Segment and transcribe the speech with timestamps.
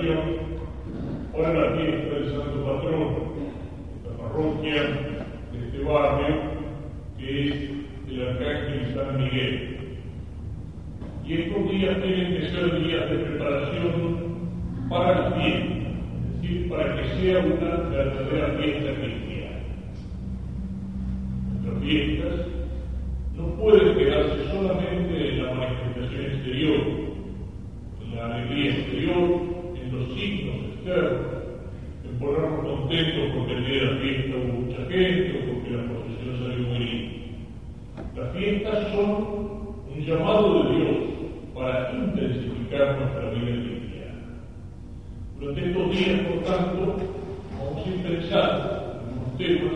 [0.00, 0.18] preparación
[1.32, 3.14] para la fiesta del Santo Patrón,
[4.04, 4.82] la parroquia
[5.52, 6.36] de este barrio,
[7.18, 7.70] que es
[8.08, 9.76] el Arcángel San Miguel.
[11.24, 14.20] Y estos días tienen que ser días de preparación
[14.88, 15.74] para la fiesta,
[16.34, 19.58] es decir, para que sea una verdadera fiesta cristiana.
[21.52, 22.46] Nuestras fiestas
[23.36, 26.80] no pueden quedarse solamente en la manifestación exterior,
[28.02, 29.49] en la alegría exterior,
[30.80, 31.20] externos,
[32.04, 36.38] en ponernos contentos porque el día de la fiesta hubo mucha gente porque la procesión
[36.38, 37.20] salió muy linda.
[38.16, 39.40] Las fiestas son
[39.92, 40.96] un llamado de Dios
[41.54, 44.20] para intensificar nuestra vida cristiana.
[45.38, 46.96] Durante estos días, por tanto,
[47.58, 49.72] vamos a ir pensando en unos temas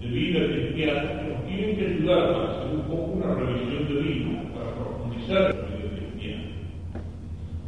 [0.00, 4.00] de vida cristiana que nos tienen que ayudar a hacer un poco una revisión de
[4.00, 6.44] vida, para profundizar en la vida cristiana.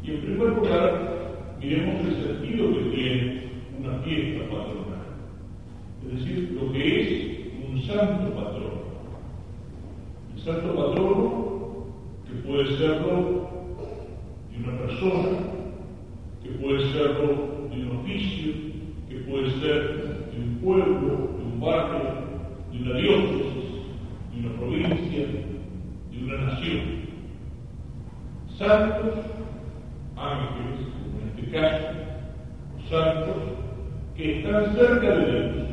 [0.02, 1.20] Y en primer lugar,
[1.60, 3.42] miremos el sentido que tiene
[3.78, 5.06] una fiesta patronal,
[6.06, 8.80] es decir, lo que es un santo patrono.
[10.34, 11.86] El santo patrono,
[12.26, 13.50] que puede serlo
[14.50, 15.38] de una persona,
[16.42, 18.52] que puede serlo de un oficio,
[19.08, 22.00] que puede ser de un pueblo, de un barrio,
[22.72, 23.70] de una diócesis,
[24.32, 25.26] de una provincia,
[26.12, 26.80] de una nación.
[28.56, 29.14] Santos,
[30.16, 31.86] ángeles, como en este caso,
[32.88, 33.36] santos
[34.16, 35.66] que están cerca de Dios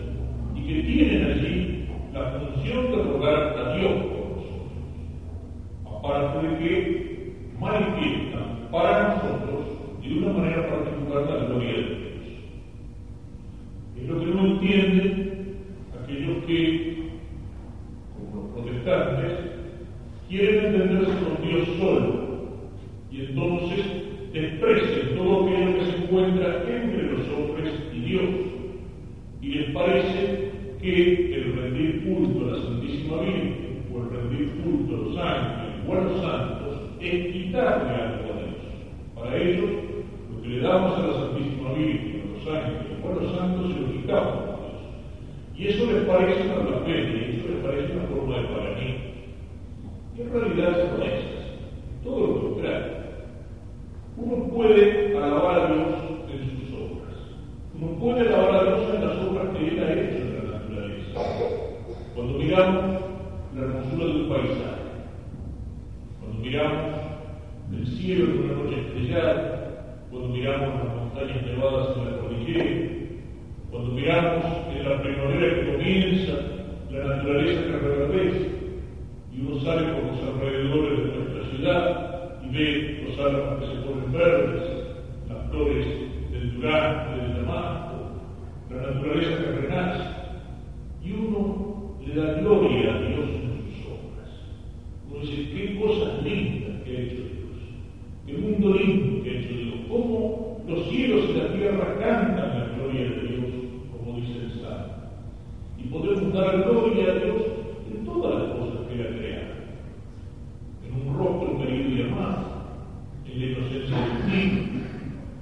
[0.55, 1.66] y que tienen allí
[2.17, 4.73] la función de rogar a Dios por nosotros,
[5.85, 9.65] aparte de que manifiestan para nosotros
[10.03, 11.97] y de una manera particular la gloria de Dios.
[13.97, 15.55] Es lo que no entienden
[16.03, 17.09] aquellos que,
[18.17, 19.31] como los protestantes,
[20.29, 22.27] quieren entenderse con Dios solo
[23.11, 23.85] y entonces
[24.33, 28.23] desprecian todo aquello que se encuentra entre los hombres y Dios.
[29.41, 30.51] Y les parece
[30.81, 35.73] que el rendir culto a la Santísima Virgen o el rendir culto a los ángeles
[35.87, 38.55] o a los santos es quitarle algo a Dios.
[39.15, 39.69] Para ellos,
[40.31, 43.73] lo que le damos a la Santísima Virgen, a los ángeles o a los santos
[43.73, 44.77] se lo quitamos a Dios.
[45.57, 49.05] Y eso les parece una blasfemia, y eso les parece una forma de paganismo.
[50.15, 51.23] Y en realidad no es
[52.03, 52.97] todo lo contrario.
[54.17, 55.87] Uno puede alabar a Dios
[56.31, 57.15] en sus obras.
[57.79, 61.21] Uno puede alabar a Dios en las obras que Él ha hecho en la naturaleza.
[62.15, 63.01] Cuando miramos
[63.55, 64.87] la hermosura de un paisaje,
[66.19, 66.99] cuando miramos
[67.73, 69.53] el cielo en una noche estrellada,
[70.11, 72.93] cuando miramos las montañas nevadas en la cordillera,
[73.69, 74.45] cuando miramos
[74.75, 76.33] en la primavera que comienza
[76.89, 78.47] la naturaleza que reverdece,
[79.33, 83.81] y uno sale por los alrededores de nuestra ciudad y ve los árboles que se
[83.83, 84.63] ponen verdes,
[85.29, 85.85] las flores
[86.31, 87.95] del durazno, del damasco,
[88.71, 90.03] la naturaleza que renace,
[91.03, 94.31] y uno le da gloria a Dios en sus obras.
[95.11, 97.57] Uno dice, qué cosas lindas que ha hecho Dios,
[98.25, 102.65] qué mundo lindo que ha hecho Dios, cómo los cielos y la tierra cantan la
[102.75, 103.51] gloria de Dios,
[103.91, 104.93] como dice el Salmo.
[105.77, 107.41] Y podemos dar gloria a Dios
[107.89, 109.47] en todas las cosas que Él ha creado.
[110.85, 112.45] En un rostro querido y amado,
[113.25, 114.81] en la inocencia del niño.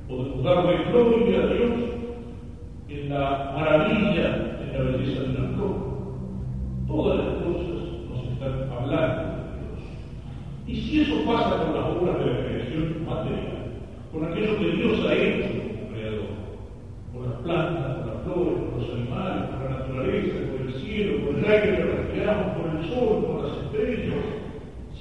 [0.07, 1.73] Podemos darle gloria a Dios
[2.87, 5.75] en la maravilla, en la belleza de una flor.
[6.87, 9.81] Todas las cosas nos están hablando de Dios.
[10.67, 13.73] Y si eso pasa con las obras de la creación material,
[14.13, 16.29] con aquello que Dios ha hecho como creador,
[17.11, 21.25] con las plantas, con las flores, con los animales, con la naturaleza, con el cielo,
[21.25, 24.25] con el aire que respiramos, con el sol, con las estrellas,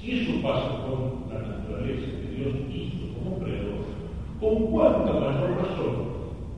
[0.01, 3.85] si eso pasa con la naturaleza que Dios hizo como creador,
[4.45, 6.05] con cuánta mayor razón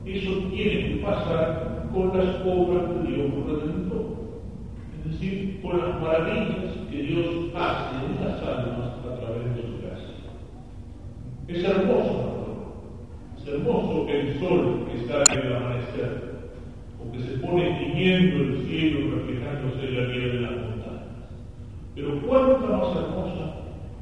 [0.04, 4.04] eso tiene que pasar con las obras de Dios Redentor.
[4.98, 9.78] Es decir, con las maravillas que Dios hace en las almas a través de su
[9.82, 10.14] gracia.
[11.48, 12.84] Es hermoso,
[13.38, 16.50] es hermoso el sol que sale al amanecer,
[17.00, 21.08] o que se pone tiñendo el cielo reflejándose en la nieve de las montañas.
[21.94, 23.54] Pero cuánto más hermosa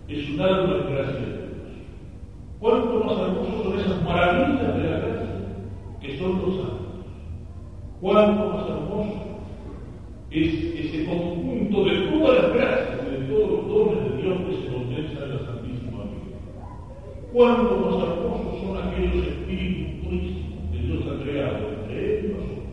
[0.09, 1.36] es un alma gracia de Dios.
[2.59, 5.27] Cuánto más hermosos son esas maravillas de la gracia
[6.01, 6.87] que son los santos.
[8.01, 9.27] Cuánto más hermoso
[10.31, 14.57] es ese conjunto de todas las gracias y de todos los dones de Dios que
[14.57, 16.37] se condensan en la Santísima Virgen.
[17.33, 22.65] Cuánto más hermosos son aquellos espíritus purísimos que Dios ha creado entre Él y nosotros,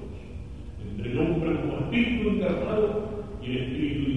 [0.91, 3.03] entre el hombre como espíritu encarnado
[3.41, 4.12] y el espíritu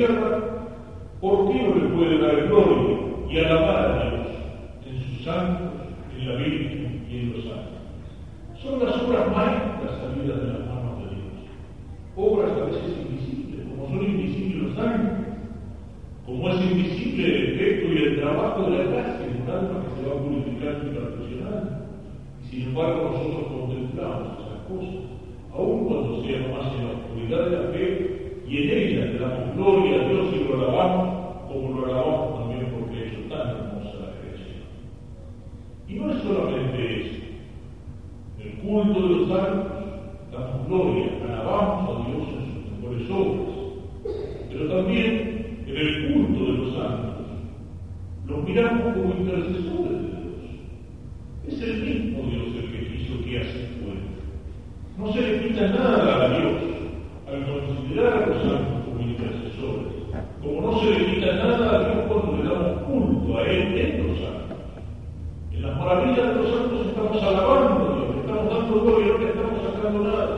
[0.00, 2.96] ¿Por qué no le puede dar gloria
[3.28, 4.28] y alabar a Dios
[4.86, 5.72] en sus santos,
[6.18, 7.70] en la Virgen y en los santos?
[8.62, 11.32] Son las obras maestras salidas de las manos de Dios.
[12.16, 15.26] Obras a veces invisibles, como son invisibles los ángeles,
[16.24, 20.00] como es invisible el efecto y el trabajo de la gracia en un alma que
[20.00, 21.70] se va purificando y perfeccionando.
[22.42, 24.94] Y sin embargo nosotros contemplamos esas cosas,
[25.54, 28.79] aun cuando sean más en la oscuridad de la fe y en
[52.10, 54.02] El mismo el que quiso que así fuera.
[54.98, 56.58] No se le quita nada a Dios
[57.28, 59.92] al considerar a los santos como intercesores,
[60.42, 64.08] como no se le quita nada a Dios cuando le damos culto a Él en
[64.08, 64.58] los santos.
[65.52, 69.26] En las maravillas de los santos estamos alabando a Dios, estamos dando gloria, no le
[69.26, 70.36] estamos sacando nada.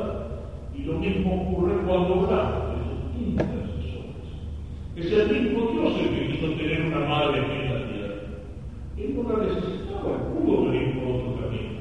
[0.77, 4.29] Y lo mismo ocurre cuando oramos de esos intercesores.
[4.97, 8.03] Es el mismo Dios el que quiso tener una madre en la tierra.
[8.99, 11.81] Él no la necesitaba, pudo venir por otro camino.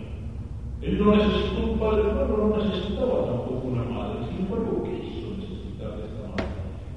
[0.82, 4.26] Él no necesitó un padre, no, no necesitaba tampoco una madre.
[4.26, 6.50] Sin embargo, quiso necesitar de esta madre.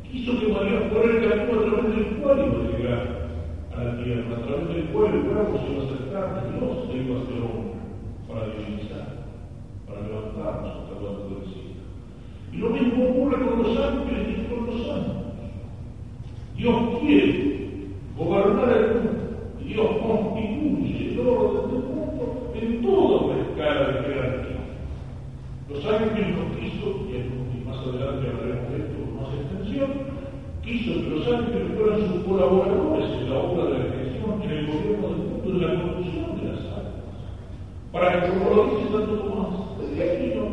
[0.08, 3.05] Quiso que María fuera el camino a través del cual iba a llegar
[3.76, 6.70] a la tierra, a través del cual el cuerpo se iba a acercar a Dios,
[6.87, 7.75] se iba a hacer hombre
[8.25, 9.08] para divinizar,
[9.84, 11.84] para levantarnos hasta lo alto del cielo.
[12.49, 15.25] Y lo mismo ocurre con los ángeles y con los santos.
[16.56, 19.25] Dios quiere gobernar el mundo.
[19.61, 24.61] Y Dios constituye el orden del mundo en toda la escala de jerarquía.
[25.70, 29.91] Los ángeles nos quiso, y más adelante hablaremos de esto con más extensión,
[30.62, 34.67] quiso que los ángeles fueran sus colaboradores en la obra de la creación, en el
[34.67, 37.08] gobierno del mundo, en la conducción de las almas.
[37.91, 40.44] Para que, como lo dice Santo Tomás, desde aquí no,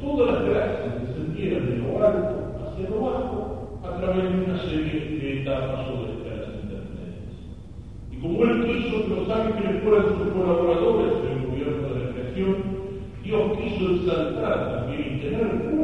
[0.00, 2.36] todas las gracias descendieran de lo alto
[2.66, 7.34] hacia lo bajo a través de una serie de etapas de escalas intermedias.
[8.10, 12.12] Y como él quiso que los ángeles fueran sus colaboradores en el gobierno de la
[12.12, 12.56] creación,
[13.22, 15.77] Dios quiso exaltar también y tener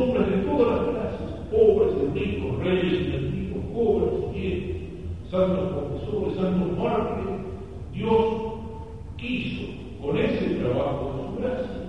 [0.00, 4.80] hombres de todas las clases, pobres, ricos, reyes y antiguos, jóvenes, viejos,
[5.30, 7.40] santos profesores, santos mártires,
[7.92, 8.50] Dios
[9.16, 9.66] quiso,
[10.00, 11.80] con ese trabajo de su gracia,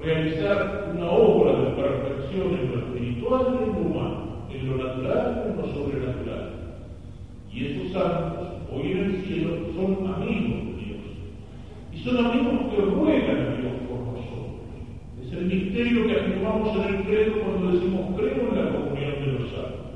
[0.00, 5.44] realizar una obra de perfección en lo espiritual y en lo humano, en lo natural
[5.44, 6.58] y en lo sobrenatural.
[7.52, 11.00] Y esos santos, hoy en el cielo, son amigos de Dios.
[11.92, 14.48] Y son amigos que ruegan a Dios por nosotros.
[15.24, 19.32] Es el misterio que afirmamos en el credo cuando decimos creo en la comunión de
[19.32, 19.88] los santos.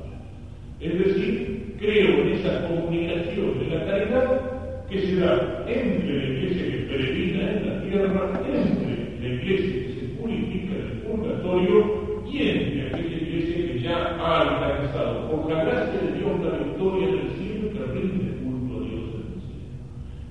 [0.79, 4.41] Es decir, creo en esa comunicación de la caridad
[4.89, 9.93] que se da entre la iglesia que peregrina en la tierra, entre la iglesia que
[9.93, 15.63] se purifica en el purgatorio y entre aquella iglesia que ya ha alcanzado por la
[15.63, 19.71] gracia de Dios la victoria del cielo que rinde culto a Dios en el cielo.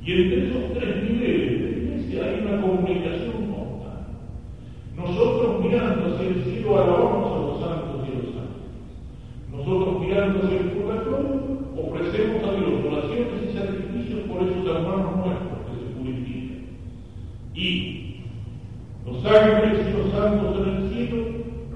[0.04, 3.31] Y entre esos tres niveles de iglesia hay una comunicación
[6.26, 8.62] el cielo alabamos a los santos y a los santos.
[9.50, 15.58] Nosotros mirando hacia el purgatorio ofrecemos a Dios oraciones y sacrificios por esos hermanos nuestros
[15.66, 16.62] que se purifican.
[17.54, 18.16] Y
[19.06, 21.16] los ángeles y los santos en el cielo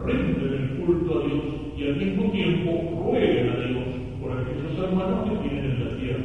[0.05, 1.43] rinden el culto a Dios
[1.77, 3.85] y al mismo tiempo ruegan a Dios
[4.21, 6.25] por aquellos hermanos que tienen en la tierra.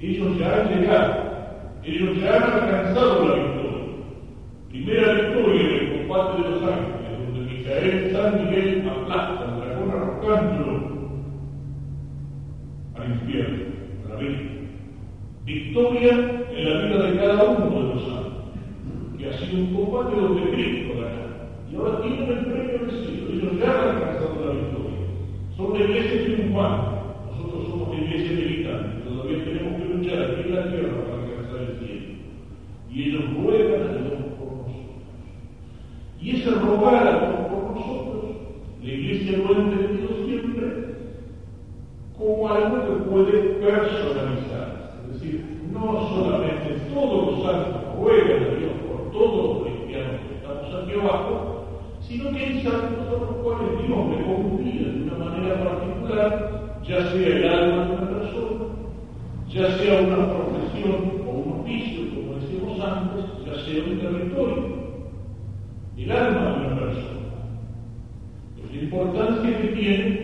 [0.00, 1.14] Ellos ya han llegado,
[1.84, 3.64] ellos ya han alcanzado la victoria.
[4.68, 6.93] Primera victoria en el combate de los ángeles,
[7.64, 10.94] y caer San Miguel aplasta el dragón arrojándolo
[12.94, 13.64] al infierno,
[14.04, 14.68] a la Virgen.
[15.44, 16.10] Victoria
[16.54, 18.32] en la vida de cada uno de los santos,
[19.18, 21.24] que ha sido un combate donde Cristo gana.
[21.70, 24.98] Y ahora tienen el premio del cielo, ellos ya han alcanzado la victoria.
[25.56, 26.96] Son la iglesia triunfante,
[27.30, 31.13] nosotros somos la iglesia militante, todavía tenemos que luchar aquí en la tierra
[59.54, 64.64] ya sea una profesión o un oficio, como decíamos antes, ya sea un territorio,
[65.96, 67.20] el alma de una persona.
[68.72, 70.23] la importancia que tiene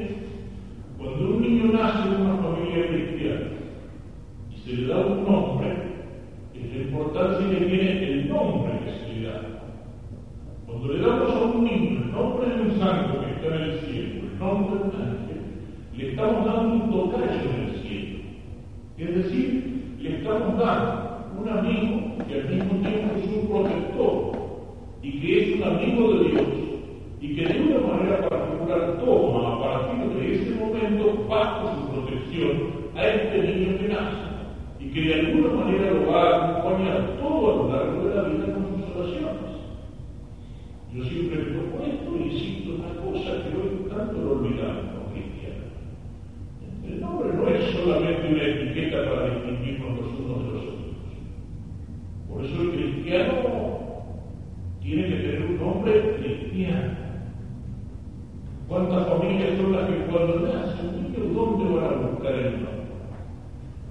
[59.91, 62.81] que cuando nace un niño, dónde van a buscar el nombre?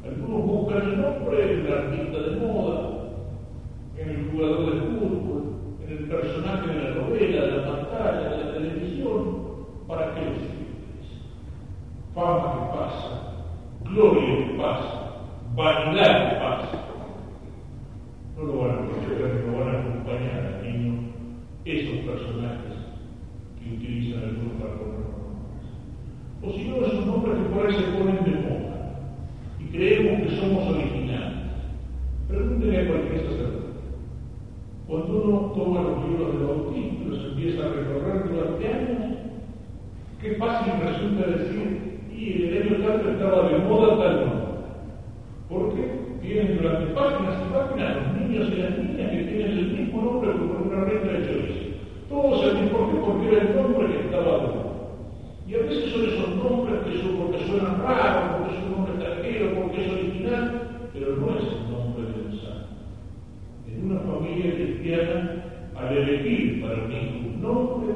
[0.06, 2.80] Algunos buscan el nombre en el artista de moda,
[3.98, 5.44] en el jugador de fútbol,
[5.84, 9.40] en el personaje de la novela, de la pantalla, de la televisión.
[9.88, 10.70] ¿Para qué les sirve?
[12.14, 13.30] Fama que pasa,
[13.86, 15.10] gloria que pasa,
[15.56, 16.86] vanidad que pasa.
[18.38, 21.10] No lo van a proteger, no lo van a acompañar al niño
[21.66, 22.76] esos personajes
[23.60, 25.66] que utilizan el grupo para poner nombres.
[26.42, 28.70] O si no, esos nombres que por ahí se ponen de moda
[29.60, 31.38] y creemos que somos originales.
[32.28, 33.60] Pregúntenle a cualquier sacerdote.
[34.88, 39.18] Cuando uno toma los libros de bautismo y los empieza a recorrer durante años,
[40.22, 44.50] qué fácil resulta decir, y el año tanto estaba de moda tal nombre.
[45.50, 46.10] ¿Por qué?
[46.22, 50.32] Tienen durante páginas y páginas los niños y las niñas que tienen el mismo nombre
[50.32, 51.60] como una regla de choice.
[52.10, 54.70] Todos el mismo qué porque era el nombre que estaba de moda.
[55.48, 58.94] Y a veces son esos nombres que son porque suenan raros, porque es un nombre
[58.94, 60.44] extranjero, porque es original,
[60.94, 62.68] pero no es el nombre de un santo.
[63.68, 65.44] En una familia cristiana,
[65.76, 65.96] al
[66.62, 67.94] para hijo un nombre,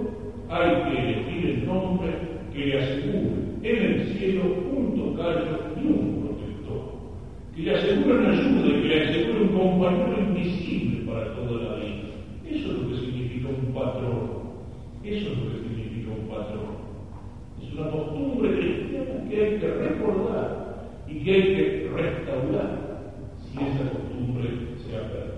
[0.49, 2.11] hay que elegir el nombre
[2.53, 6.81] que le asegure en el cielo un tocayo y un protector,
[7.55, 12.03] que le asegure una ayuda, que le asegure un compañero invisible para toda la vida.
[12.49, 14.43] Eso es lo que significa un patrón.
[15.03, 16.73] Eso es lo que significa un patrón.
[17.61, 22.93] Es una costumbre cristiana que hay que recordar y que hay que restaurar
[23.37, 24.49] si esa costumbre
[24.85, 25.33] se ha perdido.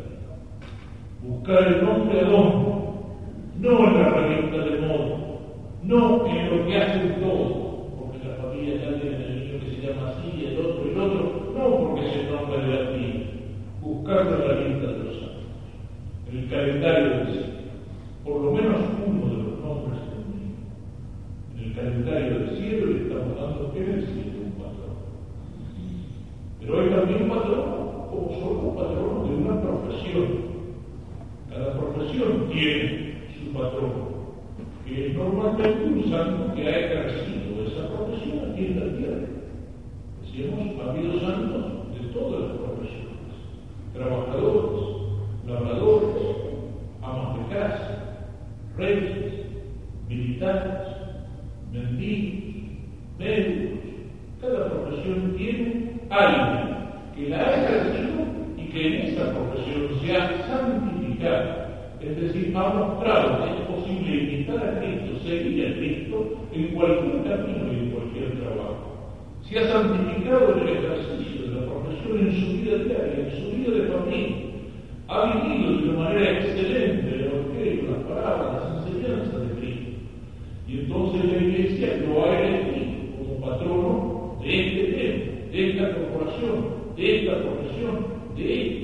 [1.22, 2.64] Buscar el nombre a dónde,
[3.59, 5.17] no en la revista de moda,
[5.83, 9.88] no en lo que hacen todos, porque la familia ya tiene el niño que se
[9.88, 13.21] llama así, el otro, el otro, no porque es el nombre de la tía.
[13.81, 15.43] Buscarlo en la lista de los santos,
[16.29, 17.47] en el calendario del cielo,
[18.24, 20.01] por lo menos uno de los nombres
[20.33, 20.55] niño.
[21.55, 24.95] En el calendario del cielo le estamos dando en el cielo un patrón.
[26.59, 27.65] Pero hay también patrón,
[28.09, 30.55] como solo un patrón de una profesión.
[31.50, 33.04] Cada profesión tiene
[33.55, 33.91] patrón,
[34.85, 39.27] que es normalmente un santo que ha ejercido esa profesión aquí en la tierra.
[40.21, 43.31] Decíamos, ha habido santos de todas las profesiones,
[43.93, 44.95] trabajadores,
[45.47, 46.25] labradores,
[47.01, 48.27] amas de casa,
[48.77, 49.45] reyes,
[50.09, 50.88] militares,
[51.71, 52.35] mendigos,
[53.17, 53.79] médicos.
[54.41, 56.75] Cada profesión tiene alguien
[57.15, 58.25] que la ha ejercido
[58.57, 61.65] y que en esa profesión se ha santificado.
[62.01, 63.35] Es decir, ha mostrado
[64.54, 69.18] a Cristo, seguir a Cristo en cualquier camino y en cualquier trabajo.
[69.42, 73.78] Se ha santificado el ejercicio de la profesión en su vida diaria, en su vida
[73.78, 74.36] de familia.
[75.08, 79.92] Ha vivido de una manera excelente el Evangelio, las palabras, las enseñanzas de Cristo.
[80.68, 86.66] Y entonces la Iglesia lo ha elegido como patrono de este templo, de esta corporación,
[86.96, 88.75] de esta profesión, de este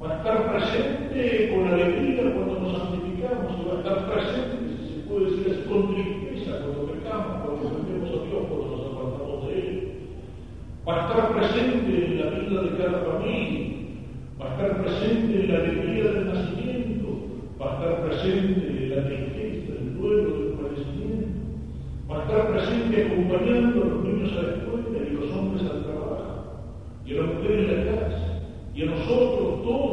[0.00, 5.00] Va a estar presente con alegría cuando nos santificamos, va a estar presente, si se
[5.08, 9.58] puede decir, es con tristeza cuando pecamos, cuando ofendemos a Dios, cuando nos apartamos de
[9.58, 9.92] Él.
[10.86, 13.66] Va a estar presente en la vida de cada familia,
[14.40, 17.08] va a estar presente en la alegría del nacimiento,
[17.60, 21.38] va a estar presente en la tristeza, el duelo del padecimiento,
[22.08, 25.82] va a estar presente acompañando a los niños a la escuela y los hombres al
[25.82, 26.38] trabajo,
[27.04, 28.28] y a las mujeres en la casa,
[28.74, 29.87] y a nosotros todos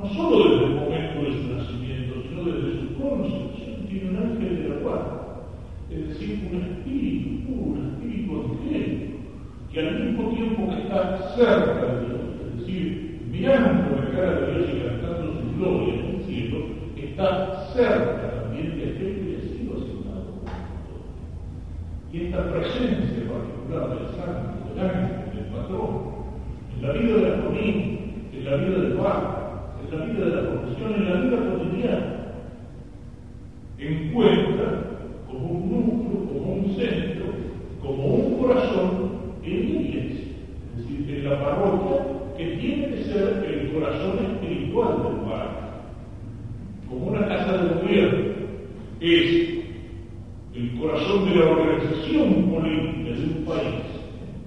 [0.00, 4.62] no solo desde el momento de su nacimiento, sino desde su concepción, tiene un ángel
[4.62, 5.20] de la guarda,
[5.90, 9.18] es decir, un espíritu puro, un espíritu angélico,
[9.72, 14.54] que al mismo tiempo que está cerca de Dios, es decir, mirando la cara de
[14.54, 16.58] Dios y cantando su gloria en el cielo,
[16.96, 20.30] está cerca también de aquel que ha sido asignado.
[22.12, 26.10] Y esta presencia particular del santo, del ángel, del patrón,
[26.76, 27.98] en la vida de la familia,
[28.32, 29.40] en la vida del barrio,
[29.92, 32.16] en la vida de la profesión, en la vida cotidiana,
[33.78, 34.82] encuentra
[35.28, 37.26] como un núcleo, como un centro,
[37.82, 39.10] como un corazón
[39.42, 40.26] en la iglesia,
[40.76, 41.96] es decir, en la parroquia,
[42.36, 45.60] que tiene que ser el corazón espiritual del barrio.
[46.88, 48.18] Como una casa de gobierno
[49.00, 49.48] es
[50.54, 53.84] el corazón de la organización política de un país,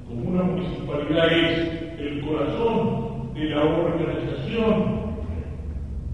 [0.08, 5.04] como una municipalidad es el corazón de la organización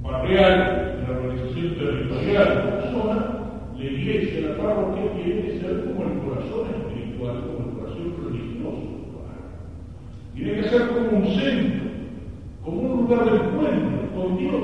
[0.02, 3.40] barrial, de la organización territorial de la zona,
[3.78, 8.82] la iglesia, la parroquia tiene que ser como el corazón espiritual, como el corazón religioso
[8.82, 9.50] del barrio.
[10.36, 11.90] Tiene que ser como un centro,
[12.64, 14.64] como un lugar de encuentro con Dios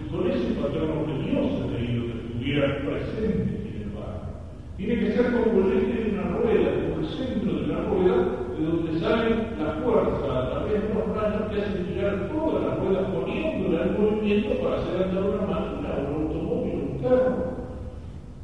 [0.00, 4.34] y con ese patrón religioso tenido que estuviera presente en el barrio.
[4.76, 8.16] Tiene que ser como el eje de una rueda, como el centro de la rueda,
[8.58, 9.30] de donde sale
[9.62, 14.02] la fuerza a través de los rayos que hacen girar toda la rueda poniéndola en
[14.02, 17.56] movimiento para hacer andar una máquina, un automóvil, un carro.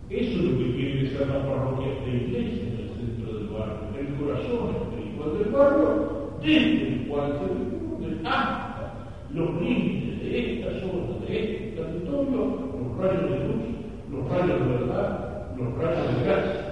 [0.09, 3.49] Eso es lo que tiene que ser la parroquia de iglesia en el centro del
[3.49, 6.82] barrio, el corazón espiritual del barrio, desde
[7.21, 8.95] difunden hasta
[9.35, 13.65] los límites de esta zona, de este territorio, los rayos de luz,
[14.11, 16.63] los rayos de verdad, los rayos de gracia.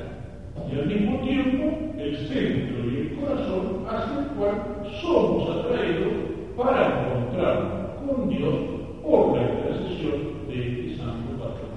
[0.70, 4.54] Y al mismo tiempo, el centro y el corazón hacia el cual
[5.00, 6.12] somos atraídos
[6.56, 8.54] para encontrarnos con Dios
[9.02, 11.70] por la intercesión de este santo patrón.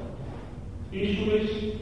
[0.91, 1.73] Eso es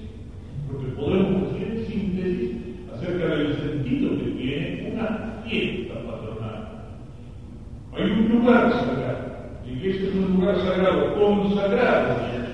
[0.72, 2.52] lo que podemos decir en síntesis
[2.94, 6.86] acerca del sentido que tiene una fiesta patronal.
[7.94, 9.20] Hay un lugar sagrado,
[9.66, 12.48] la iglesia es un lugar sagrado, consagrado a Dios.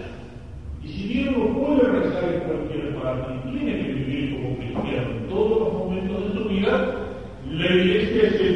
[0.84, 5.10] Y si bien uno puede rezar en cualquier parte y tiene que vivir como cristiano
[5.12, 6.94] en todos los momentos de su vida,
[7.58, 8.47] la iglesia es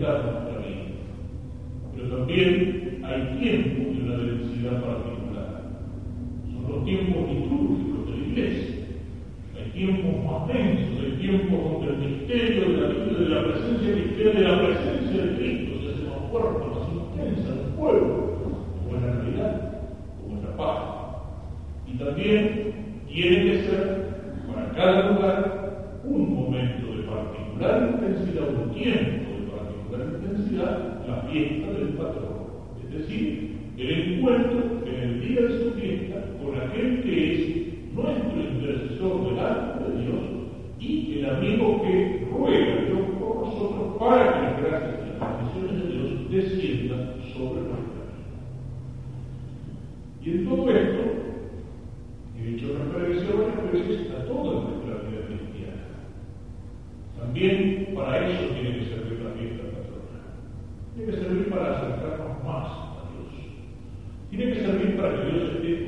[0.00, 0.47] done.
[31.30, 32.38] fiesta del patrón,
[32.82, 38.40] es decir, el encuentro en el día de su fiesta con aquel que es nuestro
[38.40, 40.20] intercesor delante de Dios
[40.80, 45.84] y el amigo que ruega Dios por nosotros para que las gracias y las bendiciones
[45.84, 47.88] de Dios desciendan sobre nosotros.
[50.24, 51.00] Y en todo esto,
[52.36, 54.17] he hecho referencia varias veces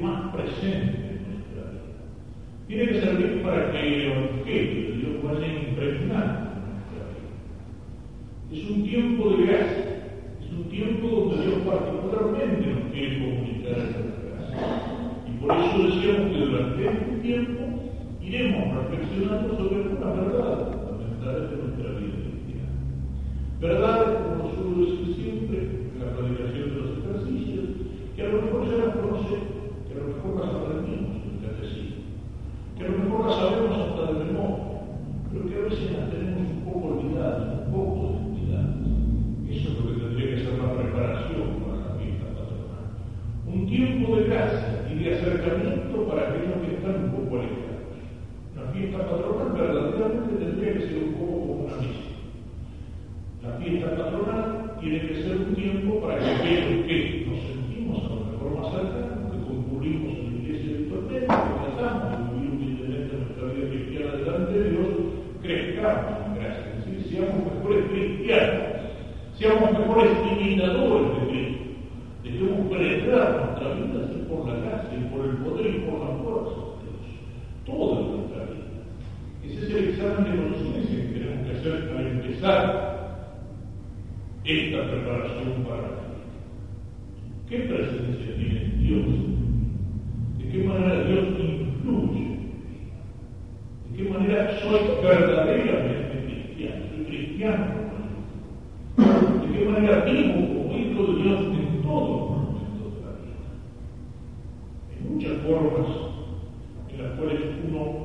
[0.00, 2.00] más presente en nuestra vida.
[2.66, 7.32] Tiene que servir para que el Evangelio de Dios vaya impregnando en nuestra vida.
[8.52, 9.84] Es un tiempo de gracia,
[10.40, 14.80] es un tiempo donde Dios particularmente nos quiere comunicar esta gracia.
[15.28, 17.60] Y por eso decíamos que durante este tiempo
[18.22, 20.39] iremos reflexionando sobre algunas verdades
[36.08, 38.74] tenemos un poco olvidada, un poco descuidada.
[39.50, 42.84] Eso es lo que tendría que ser la preparación para la fiesta patronal.
[43.46, 47.98] Un tiempo de gracia y de acercamiento para aquellos que están un poco alejados.
[48.56, 52.10] La fiesta patronal verdaderamente tendría que ser un poco como una misa.
[53.42, 57.29] La fiesta patronal tiene que ser un tiempo para que aquellos que
[69.40, 71.19] Se eu não for estimida hoje,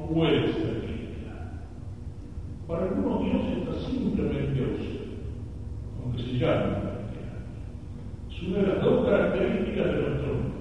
[0.07, 1.65] puede ser líquida.
[2.67, 4.69] Para algunos Dios está simplemente Dios,
[6.03, 6.95] aunque se llame
[8.29, 10.55] Es una de las dos características de nuestro mundo.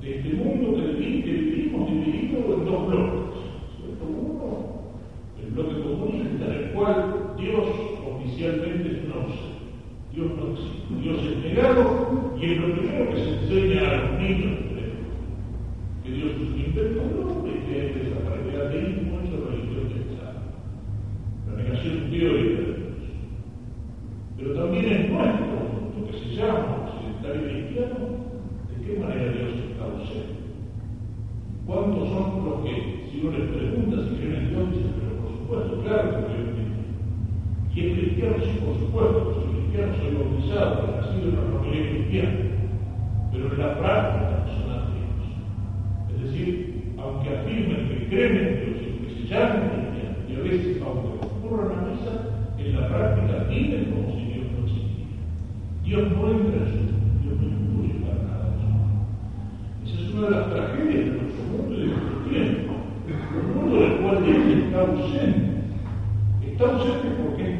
[0.00, 3.40] De este mundo que vivimos dividido en dos bloques.
[3.76, 4.04] ¿Cierto?
[4.04, 4.80] Uno,
[5.42, 7.68] el bloque común en el cual Dios
[8.06, 9.20] oficialmente es una
[10.12, 14.20] Dios no existe, Dios es negado y es lo primero que se enseña a los
[14.20, 14.69] niños
[66.82, 67.50] sé que por qué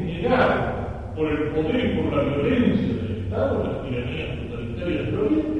[1.15, 5.50] por el poder por la violencia del Estado, las tiranías totalitarias de la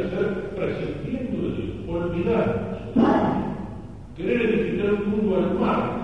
[0.00, 0.50] que hacer
[1.42, 2.56] de Dios, polvidades.
[4.16, 5.99] Querer edificar un mundo al mar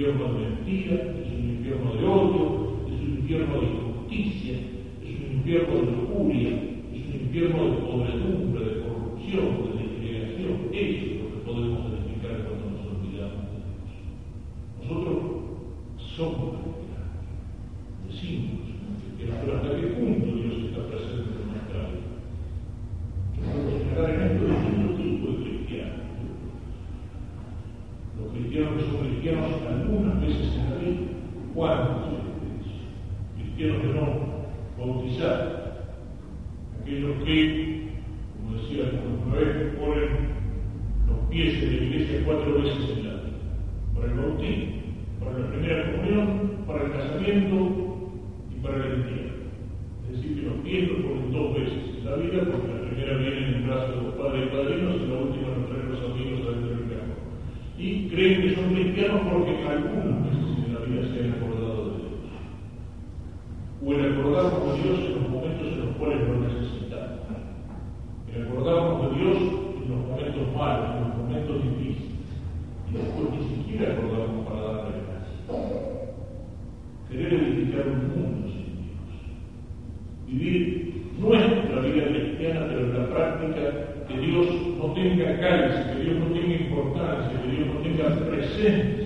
[0.00, 4.54] infierno de mentiras, es un infierno de odio, es un infierno de injusticia,
[5.04, 6.48] es un infierno de lujuria,
[6.94, 9.69] es un infierno de podredumbre, de corrupción,
[85.02, 88.99] tenga cáliz, que Dios no tenga importancia, que Dios no tenga presente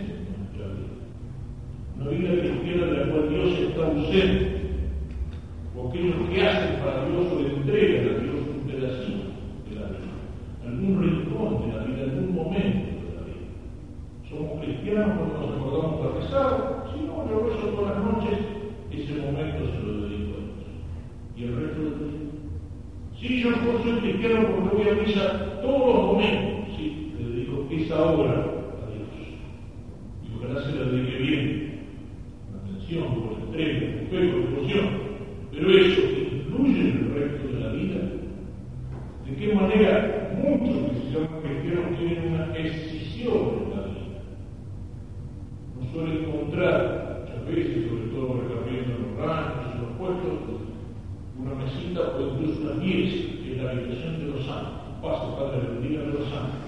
[51.94, 53.14] Bendita por vuestra mies
[53.46, 54.72] en la habitación de los santos.
[55.00, 56.58] Paso, Padre, bendiga de los santos.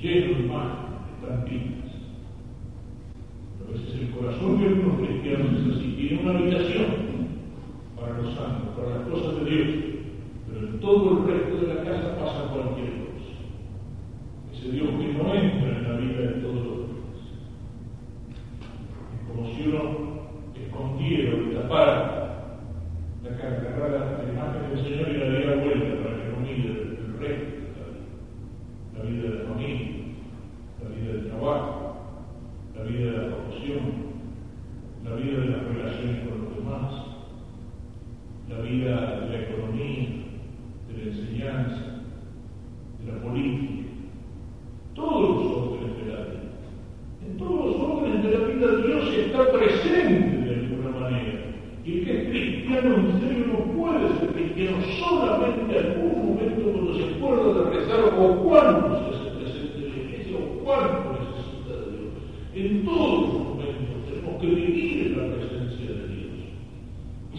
[0.00, 0.76] Lleno de mar,
[1.20, 1.79] tranquilo.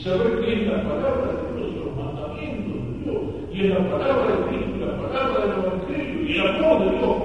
[0.02, 3.22] y saber que es la palabra de Dios, los mandamientos de Dios,
[3.54, 7.21] y en la palabra de Cristo, la palabra del Evangelio, y el amor de Dios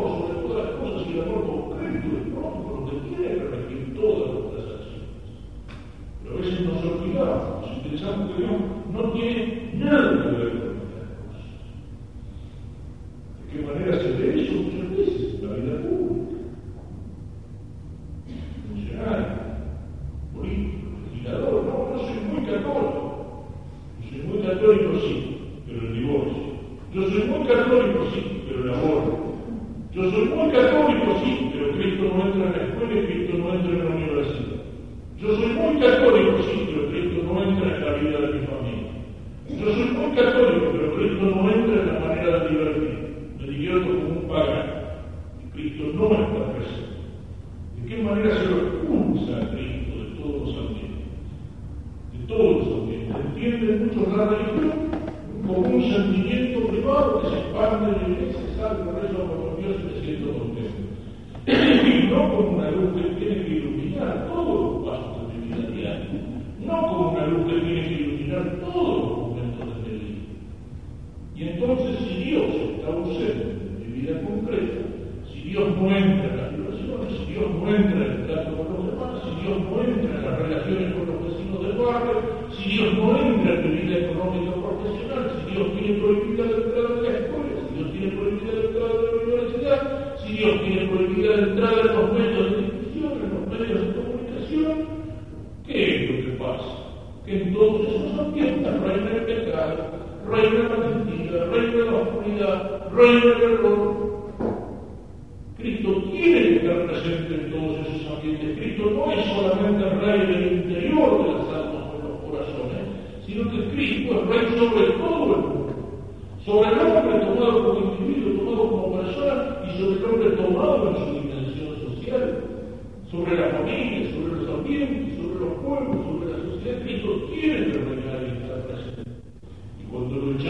[62.37, 66.20] como una luz que tiene que iluminar todos los pasos de mi vida diaria,
[66.66, 68.95] no como una luz que tiene que iluminar todos.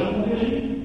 [0.06, 0.75] Young Lady.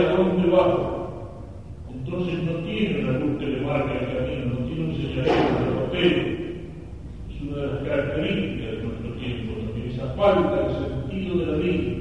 [0.00, 0.96] escalón muy bajo.
[1.92, 5.80] Entonces no tiene una luz que le marca el camino, no tiene un señalamiento de
[5.80, 6.46] papel.
[7.30, 11.58] Es una de las características de nuestro tiempo, también esa falta de sentido de la
[11.58, 11.92] vida,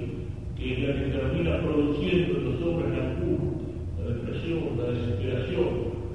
[0.58, 5.70] que es la que termina produciendo en los hombres la angustia, la depresión, la desesperación,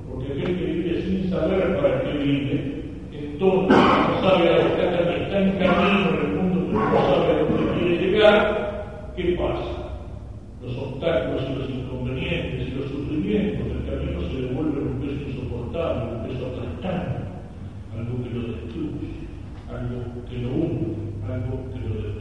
[0.08, 2.80] porque aquel que vive sin saber para qué vive,
[3.12, 7.32] entonces no sabe a dónde está, está en camino en el mundo, pero no sabe
[7.32, 9.79] a dónde quiere llegar, ¿qué pasa?
[11.00, 16.28] obstáculos y los inconvenientes y los sufrimientos, el camino se devuelve un peso insoportable, un
[16.28, 17.24] peso aplastante,
[17.96, 19.08] algo que lo destruye,
[19.70, 22.19] algo que lo hunde, algo que lo destruye.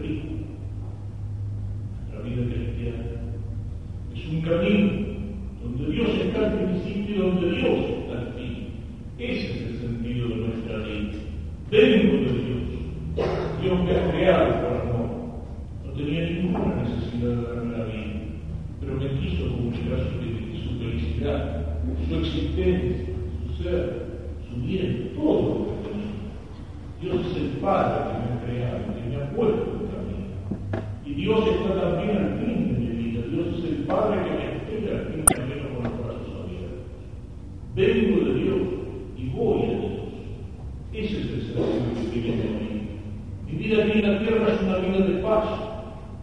[45.04, 45.46] de paz,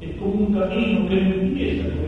[0.00, 2.05] es como un camino que empieza con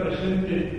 [0.00, 0.75] presente